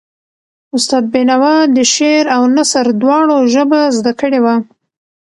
[0.75, 4.55] استاد بینوا د شعر او نثر دواړو ژبه زده کړې وه.